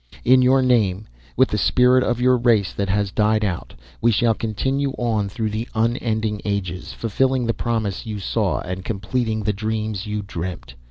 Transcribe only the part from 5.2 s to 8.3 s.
through the unending ages, fulfilling the promise you